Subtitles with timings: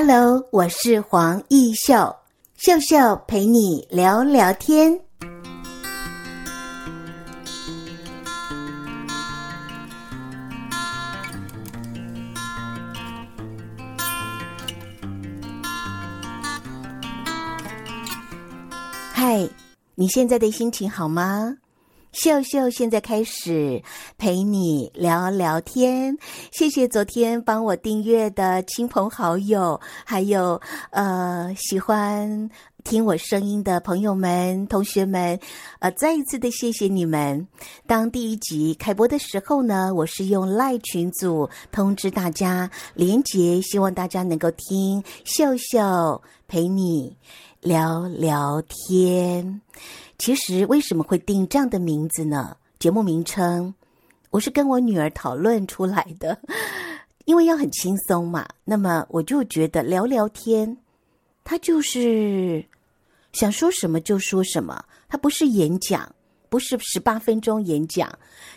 [0.00, 2.14] Hello，我是黄奕秀，
[2.56, 5.00] 秀秀陪你聊聊天。
[19.12, 19.48] 嗨，
[19.96, 21.56] 你现在的心情好吗？
[22.20, 23.80] 秀秀现在开始
[24.16, 26.18] 陪你聊聊天，
[26.50, 30.60] 谢谢昨天帮我订阅的亲朋好友，还有
[30.90, 32.50] 呃喜欢
[32.82, 35.38] 听我声音的朋友们、同学们，
[35.78, 37.46] 呃，再一次的谢谢你们。
[37.86, 47.16] 当第一集开播的时候呢，我是用赖群组通知大家连结，希望大家能够听秀秀陪你
[47.60, 49.60] 聊聊天。
[50.18, 52.56] 其实为什么会定这样的名字呢？
[52.78, 53.74] 节目名称
[54.30, 56.38] 我是跟我女儿讨论出来的，
[57.24, 58.46] 因为要很轻松嘛。
[58.64, 60.76] 那么我就觉得聊聊天，
[61.44, 62.64] 它就是
[63.32, 66.12] 想说什么就说什么，它不是演讲，
[66.48, 68.12] 不是十八分钟演讲，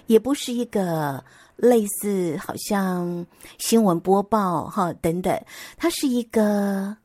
[0.08, 1.24] 也不是一个
[1.56, 3.26] 类似好像
[3.58, 5.40] 新闻播报哈等等，
[5.78, 6.98] 它是一个。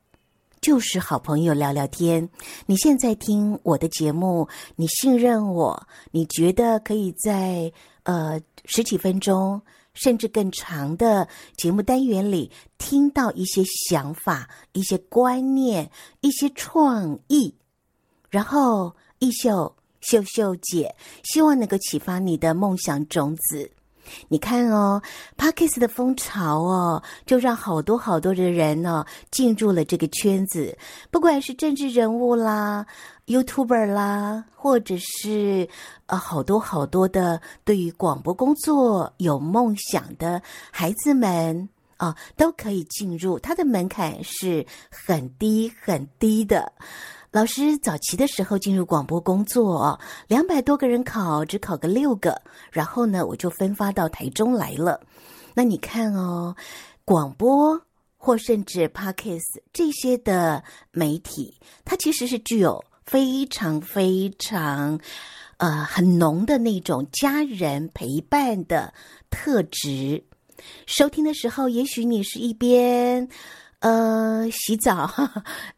[0.67, 2.29] 就是好朋友聊聊天。
[2.67, 9.63] 你现在听我的节目，你信任我，你觉得可以在呃十几分钟
[9.95, 15.89] 甚至更长的节目单元里听到一些想法、一些观念、
[16.21, 17.55] 一些创意。
[18.29, 23.71] 然后，一秀秀秀姐希望能够启发你的梦想种子。
[24.29, 25.01] 你看哦
[25.37, 30.77] ，Podcast 的风潮哦，就让好多好多的人呢、哦、进入了这个圈子。
[31.11, 32.87] 不管是政治人物啦、
[33.27, 35.69] YouTuber 啦，或者是
[36.07, 43.39] 呃好多好多的对于广播工作有梦想的孩子们啊、都可以进入。
[43.39, 46.73] 它的门槛是很低很低的。
[47.37, 52.41] 老师早期的时候进入广播工作，两百多个人考，只考个六个，
[52.73, 54.99] 然后呢，我就分发到台中来了。
[55.53, 56.57] 那你看哦，
[57.05, 57.79] 广播
[58.17, 61.55] 或甚至 Podcast 这些的媒体，
[61.85, 64.99] 它其实是具有非常非常
[65.59, 68.95] 呃很浓的那种家人陪伴的
[69.29, 70.25] 特质。
[70.87, 73.29] 收听的时候，也许你是一边。
[73.87, 75.09] 呃，洗澡，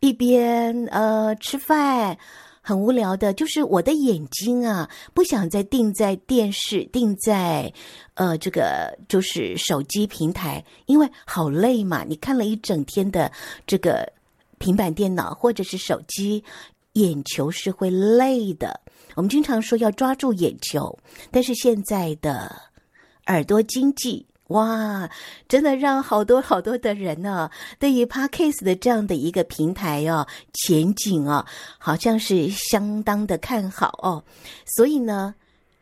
[0.01, 2.17] 一边呃吃饭，
[2.63, 3.35] 很无聊的。
[3.35, 7.71] 就是我的眼睛啊，不想再定在电视，定在
[8.15, 12.03] 呃这个就是手机平台，因为好累嘛。
[12.03, 13.31] 你看了一整天的
[13.67, 14.11] 这个
[14.57, 16.43] 平板电脑或者是手机，
[16.95, 18.81] 眼球是会累的。
[19.17, 20.99] 我们经常说要抓住眼球，
[21.31, 22.57] 但是现在的
[23.27, 24.25] 耳朵经济。
[24.49, 25.09] 哇，
[25.47, 31.45] 真的让好多好多的人呢，对于 Podcast 的这样的一个平台哦，前景哦，
[31.79, 34.25] 好像是相当的看好哦。
[34.65, 35.35] 所以呢，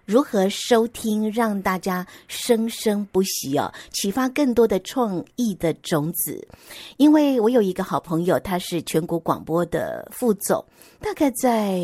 [0.05, 6.47] 如何收听，让大家生生不息哦，启发更多的创意的种子。
[6.97, 10.65] 因为我有一个好朋友，他是全国广播的副总，
[11.01, 11.81] 大概在。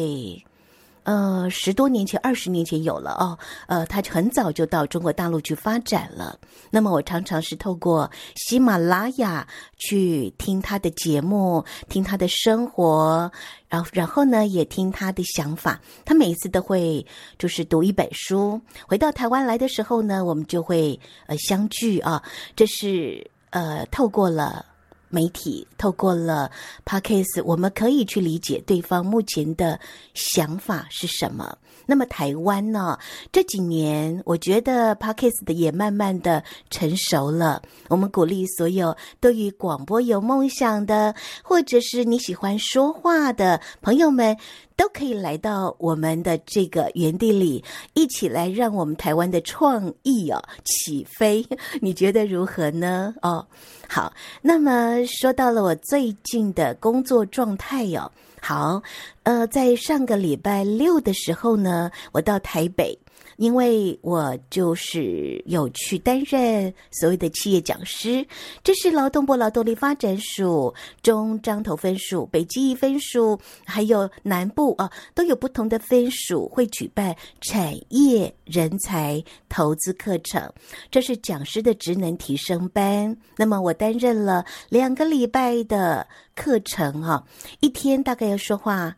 [1.04, 3.36] 呃，十多年前、二十年前有了哦。
[3.66, 6.38] 呃，他很早就到中国大陆去发展了。
[6.70, 9.46] 那么我常常是透过喜马拉雅
[9.76, 13.30] 去听他的节目，听他的生活，
[13.68, 15.80] 然后然后呢也听他的想法。
[16.04, 17.04] 他每一次都会
[17.38, 18.60] 就是读一本书。
[18.86, 22.22] 回到台湾来的时候呢，我们就会呃相聚啊。
[22.54, 24.64] 这是呃透过了。
[25.12, 26.50] 媒体透过了
[26.86, 29.78] Podcast，我们可以去理解对方目前的
[30.14, 31.58] 想法是什么。
[31.84, 32.98] 那么台湾呢？
[33.30, 37.60] 这几年我觉得 Podcast 的也慢慢的成熟了。
[37.88, 44.36] 我们鼓励所有对于广播有梦想的，或者是你喜欢说话的朋友们，
[44.82, 47.62] 都可以来到我们的这个园地里，
[47.94, 51.46] 一起来让我们台湾的创意哦起飞。
[51.80, 53.14] 你觉得如何呢？
[53.22, 53.46] 哦，
[53.88, 54.12] 好。
[54.40, 58.10] 那么说到了我最近的工作状态哟、
[58.40, 58.82] 好，
[59.22, 62.98] 呃，在上个礼拜六的时候呢，我到台北。
[63.36, 68.26] 因为我就是有去担任所谓的企业讲师，
[68.62, 80.52] 这是劳动部劳动力发展署、中彰投分署、北基宜分署，还有南部啊，都有不同的分署会举办产业人才投资课程，
[80.90, 83.16] 这是讲师的职能提升班。
[83.36, 87.24] 那么我担任了两个礼拜的课程啊，
[87.60, 88.96] 一天大概要说话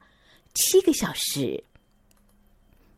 [0.54, 1.62] 七个小时。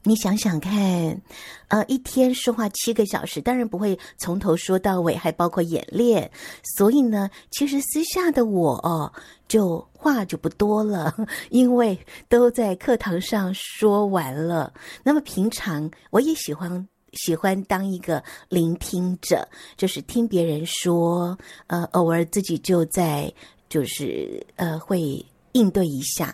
[0.08, 1.20] 你想想看，
[1.66, 6.30] 呃，一天说话七个小时，当然不会从头说到尾，还包括演练。
[6.76, 9.12] 所以呢，其实私下的我哦，
[9.48, 11.12] 就话就不多了，
[11.50, 11.98] 因为
[12.28, 14.72] 都在课堂上说完了。
[15.02, 21.36] 那么平常我也喜欢喜欢当一个聆听者，就是听别人说，
[21.66, 23.32] 呃，偶尔自己就在
[23.68, 26.32] 就是呃会应对一下，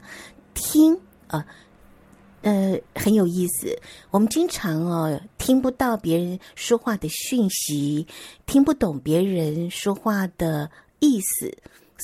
[0.53, 0.95] 听
[1.29, 1.43] 呃。
[2.43, 3.79] 呃，很有意思。
[4.11, 8.05] 我们经常哦，听不到别人说话的讯息，
[8.47, 10.69] 听不懂别人说话的
[10.99, 11.56] 意思，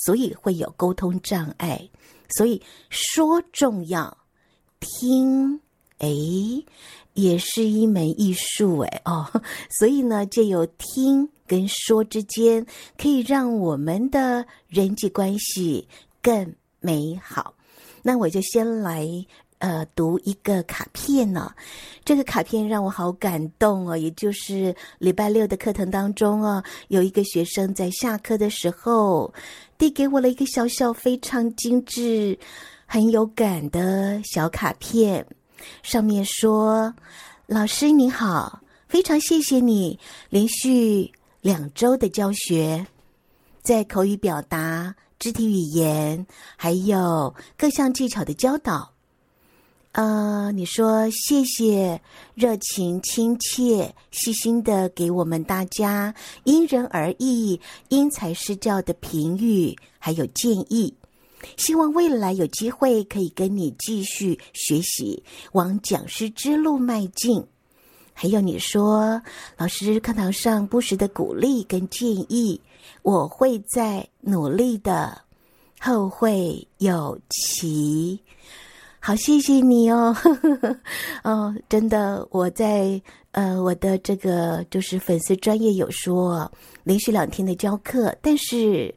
[0.05, 1.89] 所以会有沟通障碍。
[2.37, 4.17] 所以说重要，
[4.79, 5.61] 听，
[5.99, 6.09] 哎，
[7.15, 9.43] 也是一门艺术哎哦。
[9.71, 12.65] 所以呢，借由听跟说之间，
[12.97, 15.89] 可以让我们的人际关系
[16.23, 17.55] 更美好。
[18.03, 19.27] 那我就先来。
[19.59, 21.53] 呃，读一个卡片呢，
[22.05, 23.97] 这个卡片让我好感动哦。
[23.97, 29.35] 也就是礼拜六的课程当中哦，有一个学生在下课的时候
[29.77, 32.39] 递给我了一个小小、非常精致、
[32.87, 35.27] 很有感的小卡片，
[35.83, 36.95] 上面说
[37.47, 39.99] ：“老师你好，非常谢谢你
[40.31, 41.11] 连续
[41.41, 42.87] 两周的教学，
[43.63, 46.25] 在口语表达、肢体语言
[46.57, 48.93] 还有各项技巧的教导。”
[49.93, 52.01] 呃，你说谢谢，
[52.35, 56.15] 热情、亲切、细心的给我们大家
[56.45, 60.95] 因人而异、因材施教的评语，还有建议。
[61.57, 67.45] 希望未来有机会可以跟你继续学习，往讲师之路迈进。
[68.13, 69.23] 还有你说，
[69.57, 72.61] 老师课堂上不时的鼓励跟建议，
[73.03, 75.23] 我会在努力的。
[75.81, 78.21] 后会有期。
[79.09, 80.77] 好，谢谢你哦，呵 呵
[81.23, 83.01] 哦，真的，我在
[83.31, 86.53] 呃我的这个就是粉丝专业有说，
[86.85, 88.95] 连续两天的教课，但是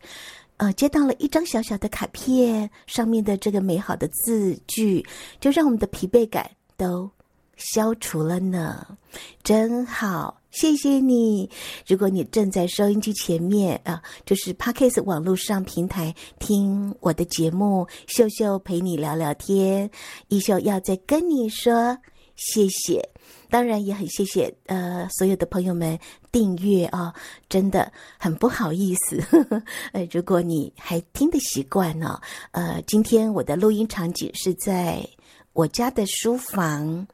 [0.58, 5.02] 呃接到了一张小小的卡片，上面的这个美好的字句，
[5.40, 7.10] 就让我们的疲惫感都
[7.56, 8.86] 消除了呢，
[9.44, 10.41] 真好。
[10.52, 11.50] 谢谢你。
[11.88, 19.90] 如果你正在收音机前面啊，就是 Podcast 网络上平台听我的节目，秀秀陪你聊聊天。
[20.28, 21.98] 一秀要再跟你说
[22.36, 23.02] 谢谢，
[23.50, 25.98] 当然也很谢谢呃所有的朋友们
[26.34, 27.14] 订阅啊，
[27.48, 27.90] 真的
[28.20, 29.22] 很不好意思。
[29.22, 29.64] 呵 呵
[29.94, 32.20] 呃，如果你还听得习惯呢，
[32.52, 35.08] 呃，今天我的录音场景是在
[35.54, 37.08] 我家的书房。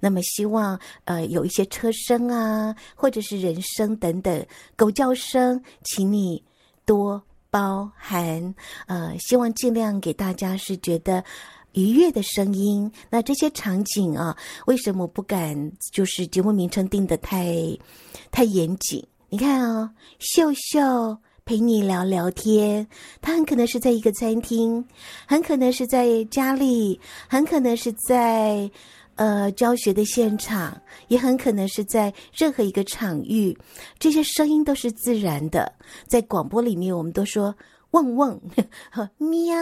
[0.00, 4.46] 那么希望呃有一些车声啊，或者是人声等等，
[4.76, 6.42] 狗叫声，请你
[6.84, 8.54] 多包涵。
[8.86, 11.24] 呃，希望尽量给大家是觉得
[11.72, 12.90] 愉悦的声音。
[13.10, 14.36] 那这些场景啊，
[14.66, 17.54] 为什么不敢就是节目名称定得太
[18.30, 19.06] 太严谨？
[19.28, 22.86] 你看啊、哦，秀秀陪你聊聊天，
[23.20, 24.84] 他很可能是在一个餐厅，
[25.26, 28.70] 很可能是在家里，很可能是在。
[29.16, 33.56] 呃，教学的现场也很可能是在任何一个场域，
[33.98, 35.72] 这些声音都是自然的。
[36.06, 37.54] 在广播里面，我们都说
[37.92, 38.40] 汪汪、
[38.90, 39.56] 和 喵，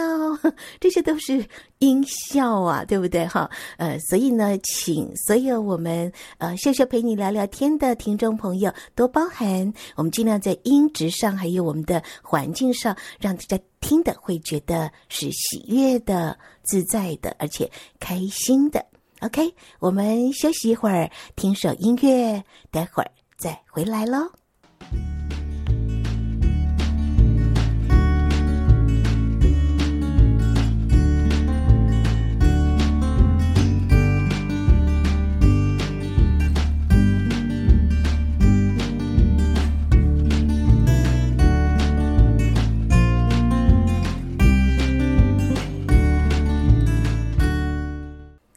[0.79, 1.45] 这些都是
[1.77, 3.27] 音效啊，对不对？
[3.27, 3.47] 哈，
[3.77, 17.69] 呃，所以呢，请所有我们呃秀秀陪你聊聊天的听众朋友多包涵，我们尽量在音质上还有我们的环境上，让大家听的会觉得是喜悦的、自在的，而且
[17.99, 18.83] 开心的。
[19.23, 24.42] OK，我们休息一会儿，听首音乐，待会儿再回来喽。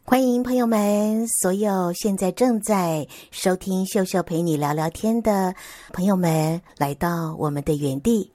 [0.08, 5.52] 欢迎朋友们，所有现在正在收听秀秀陪你聊聊天的
[5.92, 8.30] 朋友们，来到我们的原地。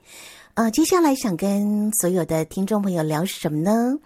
[0.52, 3.98] 呃，接下来想跟所有的听众朋友聊什么呢？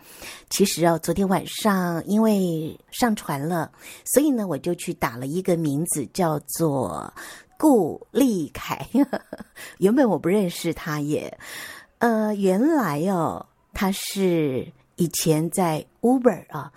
[0.49, 3.73] 其实哦，昨天晚上因为上传了，
[4.05, 7.13] 所以呢，我就去打了一个名字，叫做
[7.59, 8.87] 顾立凯。
[9.79, 11.37] 原本我不认识他耶，
[11.99, 16.71] 呃，原来哦，他是以前在 Uber 啊。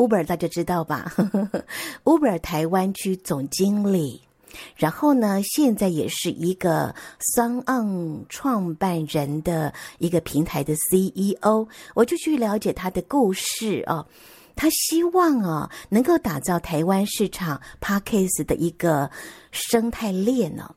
[0.00, 1.12] Uber 大家知道吧？
[2.04, 4.22] Uber 台湾区总经理，
[4.76, 6.94] 然后呢，现在也是一个
[7.36, 11.68] SoundOn 创办人的一个平台的 CEO。
[11.94, 14.06] 我就去了解他的故事哦。
[14.56, 19.10] 他希望啊，能够打造台湾市场 Podcast 的一个
[19.52, 20.74] 生态链呢。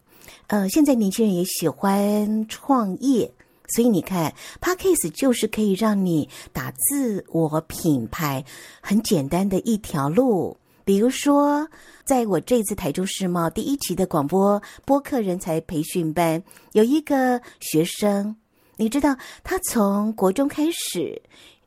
[0.48, 3.32] 呃，现在年轻人也喜欢创业，
[3.74, 8.46] 所以你看 Podcast 就是可以让你打自我品牌
[8.82, 10.58] 很简单的一条路。
[10.86, 11.68] 比如说，
[12.04, 18.36] 在我这次台中世贸第一期的广播播客人才培训班，有一个学生，
[18.76, 21.22] 你知道，他从国中开始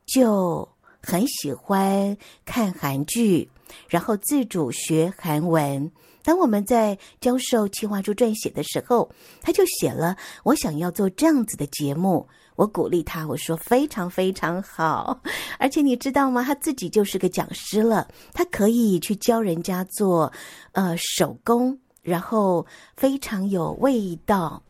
[0.05, 0.69] 就
[1.03, 3.49] 很喜欢看韩剧，
[3.89, 5.91] 然后自主学韩文。
[6.27, 9.09] 当我们在教授企划书撰写的时候，
[9.41, 15.21] 他就写了：“我想要做这样子的节目。”我鼓励他，我说非常非常好，
[15.57, 16.43] 而且你知道吗？
[16.43, 20.33] 他自己就是个讲师了，他可以去教人家做
[20.73, 22.67] 呃手工，然后
[22.97, 24.61] 非常有味道，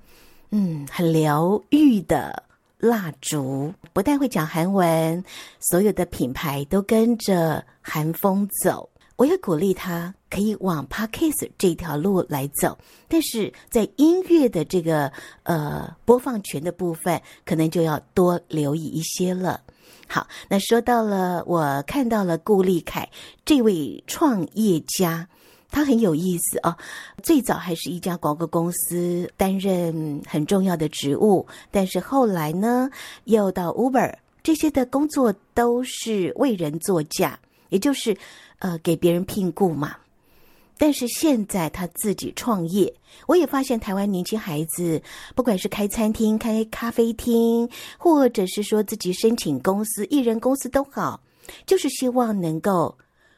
[0.51, 2.43] 嗯，很疗愈的
[2.77, 3.73] 蜡烛。
[3.95, 5.25] 不但会讲韩文，
[5.59, 8.91] 所有的品牌都跟着韩风走。
[9.17, 12.77] 我也鼓励他可以往 Podcast 这条路来走，
[13.09, 15.11] 但是在音乐的这个
[15.45, 19.63] 呃播放权的部分，可能就要多留意一些了。
[20.07, 23.09] 好，那说到了，我看到了顾立凯
[23.47, 25.27] 这位创业家，
[25.71, 26.77] 他很有意思哦。
[27.23, 32.91] 最早还是一家广告公司担任很重要的职务，但是后来呢，
[33.25, 37.39] 又到 Uber，这些的工作都是为人作嫁，
[37.71, 38.15] 也就是。
[38.59, 39.97] 呃，给别人聘雇嘛，
[40.79, 42.95] 但是现在他自己创业，
[43.27, 45.03] 我也发现台湾年轻孩子，
[45.35, 51.21] 不管是开餐厅、开咖啡厅，或者是说自己申请公司、艺人公司都好，
[51.67, 52.97] 就是希望能够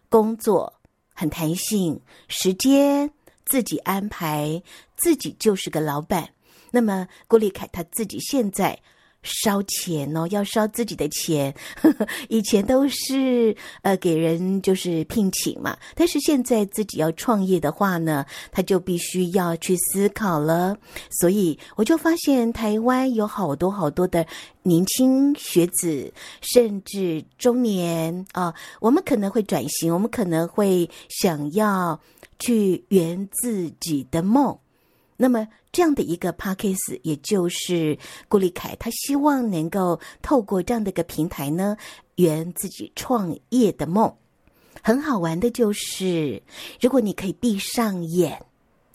[0.08, 0.72] 工作
[1.12, 3.10] 很弹性，时间
[3.46, 4.62] 自己安排，
[4.96, 6.28] 自己就是个老板。
[6.70, 8.78] 那么郭立凯他自己现在。
[9.22, 11.54] 烧钱哦，要烧自己的钱。
[11.80, 20.76] 呵呵，以前都是呃给人就是聘请嘛，但是现在自己要创业的话呢，他就必须要去思考了。
[21.10, 24.26] 所以我就发现台湾有好多好多的
[24.62, 32.00] 年轻学子，甚至中年啊，我们可能会转型，我们可能会想要
[32.38, 34.58] 去圆自己的梦。
[35.20, 37.98] 那么这样的一个 Podcast，也就是
[38.28, 41.76] 顾立凯，他希望能够透过这样的一个平台呢，
[42.14, 44.14] 圆自己创业的梦。
[44.80, 46.40] 很好玩的就是，
[46.80, 48.40] 如果你可以闭上眼，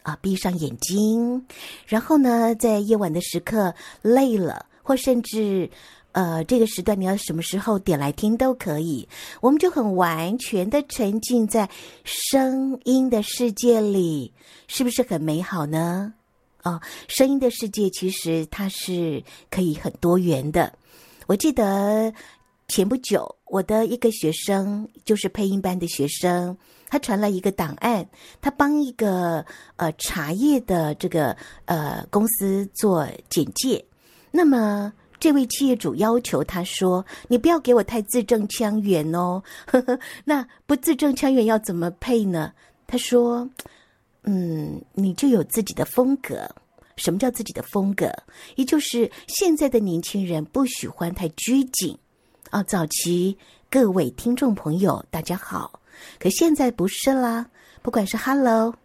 [0.03, 1.46] 啊，闭上眼睛，
[1.86, 5.70] 然后呢，在夜晚的时刻累了，或甚至
[6.13, 9.08] 呃这个时段你要什么时候点来听都可以，
[9.41, 11.70] 我们就很完全的沉浸在
[12.03, 14.34] 声音的世界里。
[14.67, 16.13] 是不是很美好呢？
[16.63, 20.74] 哦，声音的世界其实它是可以很多元的。
[21.27, 22.13] 我记得
[22.70, 28.08] 前不久，我的一个学生，就是配音班的学生，他传了一个档案，
[28.41, 33.84] 他帮一个呃茶叶的这个呃公司做简介。
[34.32, 34.91] 那么
[35.24, 39.42] 这位企业主要求他说：“你不要给我太字正腔圆哦。
[40.25, 42.51] ”那不字正腔圆要怎么配呢？
[42.86, 43.50] 他说。
[44.25, 46.50] 嗯，你就有自己的风格。
[46.98, 48.12] 什么叫自己的风格？
[48.56, 51.98] 也就是现在的年轻人不喜欢太拘谨
[52.50, 52.62] 啊。
[52.63, 53.38] 早期
[53.70, 55.80] 各位听众朋友，大家好，
[56.20, 57.50] 可现在不是啦。
[57.82, 58.75] 不管是 Hello、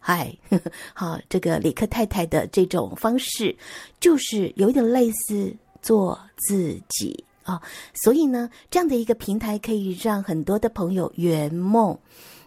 [0.00, 0.36] Hi，
[0.92, 3.56] 好，这个李克太太的这种方式，
[3.98, 5.54] 就是有点类似
[5.86, 7.62] 做自己啊。
[7.94, 11.96] 所以呢，这样的一个平台可以让很多的朋友圆梦。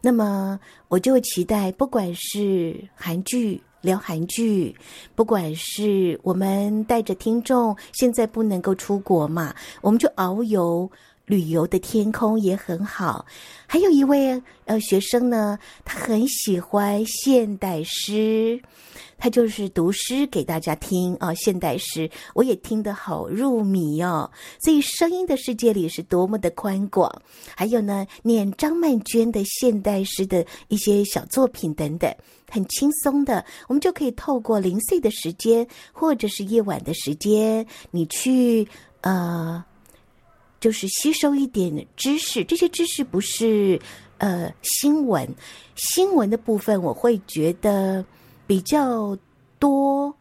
[0.02, 4.76] 那么我就期待，不管是韩剧聊韩剧，
[5.16, 10.90] 不管是我们带着听众，现在不能够出国嘛，我们就遨游
[11.30, 13.24] 旅游的天空也很好。
[13.68, 18.60] 还有一位呃学生呢，他很喜欢现代诗。
[19.22, 24.32] 他就是读诗给大家听啊，现代诗我也听得好入迷哦。
[24.64, 27.22] 所以声音的世界里是多么的宽广。
[27.54, 32.10] 还有呢，念张曼娟的现代诗的一些小作品等等，
[32.50, 38.66] 很轻松的，我们就可以透过零碎的时间或者是夜晚的时间，你去
[39.02, 39.62] 呃，
[40.60, 42.44] 就是吸收一点知识。
[42.44, 43.80] 这些知识不是
[44.18, 45.28] 呃新闻，
[45.76, 48.06] 新闻的部分我会觉得。
[48.50, 49.16] 比较
[49.60, 50.12] 多，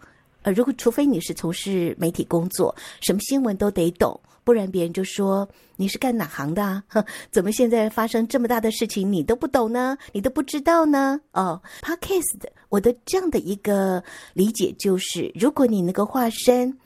[0.42, 6.84] 呃，如果除非你是从事媒体工作，什么新闻都得懂，不然别人就说你是干哪行的啊？
[6.88, 7.02] 哼，
[7.32, 9.96] 怎么现在发生这么大的事情你都不懂呢？
[10.12, 11.18] 你都不知道呢？
[11.32, 14.04] 哦，Podcast，我的这样的一个
[14.34, 16.78] 理解就是，如果你能够化身，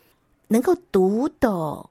[0.47, 1.91] 能够读懂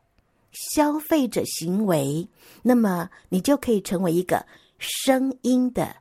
[0.51, 2.27] 消费者行为，
[2.61, 4.45] 那么你就可以成为一个
[4.77, 5.95] 声音的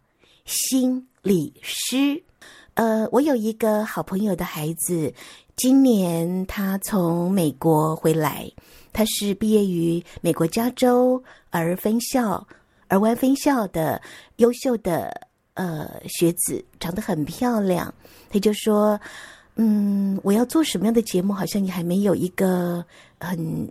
[0.45, 2.23] 心理师。
[2.75, 5.13] 呃，我有一个好朋友的孩子，
[5.57, 8.51] 今年他从美国回来，
[8.93, 12.47] 他是毕业于美国加州儿分校、
[12.89, 14.01] 儿湾分校的
[14.37, 17.93] 优秀的呃学子，长得很漂亮。
[18.31, 18.99] 他就说
[19.57, 21.35] ：“嗯，我要做什么样的节目？
[21.35, 22.83] 好像你还没有一个
[23.19, 23.71] 很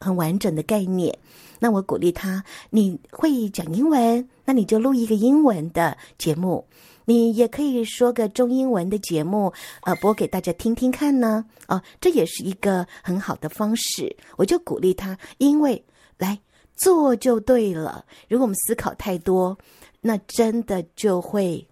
[0.00, 1.16] 很完整的概念。”
[1.60, 6.66] 那我鼓励他：“你会讲英文，那你就录一个英文的节目。”
[7.06, 9.52] 你也可以说个中英文的节目，
[9.82, 11.44] 呃，播给大家听听看呢。
[11.66, 14.16] 哦，这也是一个很好的方式。
[14.36, 15.84] 我就鼓励他，因为
[16.18, 16.38] 来
[16.76, 18.04] 做就对了。
[18.28, 19.58] 如果我们思考太多，
[20.00, 21.66] 那真的就会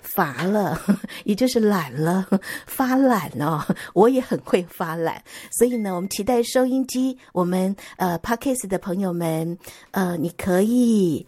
[0.00, 0.80] 乏了，
[1.24, 2.26] 也就是懒了，
[2.66, 3.64] 发懒哦。
[3.94, 9.56] 我也很会发懒，所以呢，我们期待收音机，我们呃，Podcast 的朋友们，
[9.92, 11.26] 呃，你可以。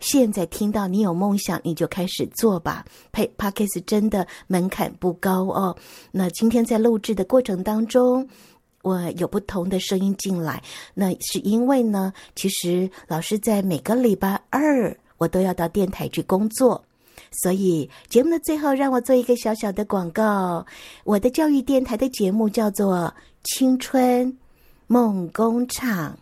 [0.00, 2.84] 现在听到你有梦想，你就开始做吧。
[3.10, 5.74] 配 Podcast 真的门槛不高哦。
[6.10, 8.28] 那今天在录制的过程当中，
[8.82, 16.84] 我有不同的声音进来，那是因为呢，其实老师在每个礼拜二我都要到电台去工作，
[17.30, 20.64] 所以节目的最后让我做一个小小的广告。
[21.04, 22.96] 我的教育电台的节目叫做
[23.44, 24.36] 《青春
[24.86, 26.12] 梦工厂》。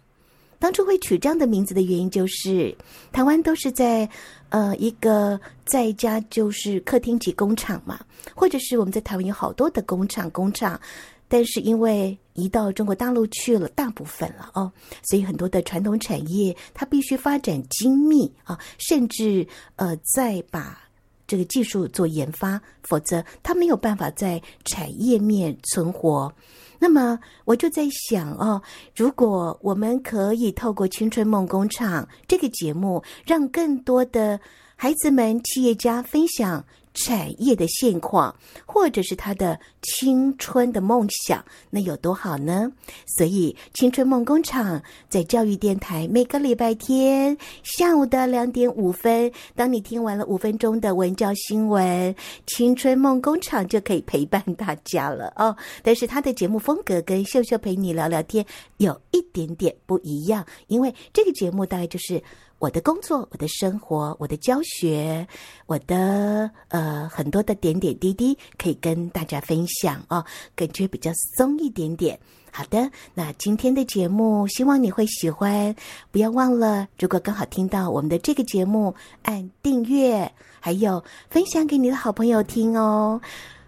[0.59, 2.73] 当初会取这样的名字的原因，就是
[3.11, 4.09] 台湾都是在
[4.51, 7.99] 呃一个在家就是客厅级工厂嘛，
[8.33, 10.81] 或者是我们在台湾有好多的工厂工厂，
[11.27, 14.73] 但是因为移到中国大陆去了大部分了哦，
[15.03, 19.47] 所以很多的传统产业它必须发展精密啊，甚至
[19.77, 20.79] 呃再把
[21.27, 26.33] 这个技术做研发，否则它没有办法在产业面存活。
[26.79, 28.61] 那么我就在想哦，
[28.97, 34.41] 如果我们可以透过《青春梦工厂》这个节目，让更多的
[34.75, 36.65] 孩子们、企业家分享。
[36.95, 38.35] 产业的现况，
[38.67, 42.71] 或者是他的青春的梦想，那有多好呢？
[43.07, 52.15] 所以，青春梦工厂在教育电台每个礼拜天下午的两点五分，当你听完了五分钟的文教新闻，
[52.47, 55.57] 青春梦工厂就可以陪伴大家了哦。
[55.83, 58.45] 但是，他的节目风格跟秀秀陪你聊聊天
[58.77, 62.23] 有一点点不一样，因为这个节目大概就是。
[62.63, 65.27] 我的工作，我的生活，我的教学，
[65.67, 72.17] 我的呃很多的点点滴滴可以跟大家分享哦，感觉比较松一点点。
[72.53, 75.75] 好的，那今天的节目希望你会喜欢，
[76.13, 83.21] 不要忘了，如果刚好听到我们的这个节目，按订阅，还有分享给你的好朋友听哦。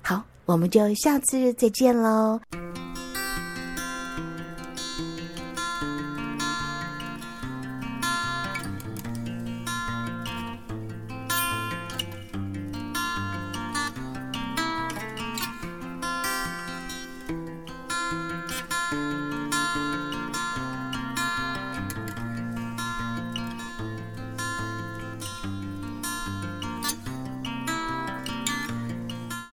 [0.03, 2.39] 好，我们就下次再见喽。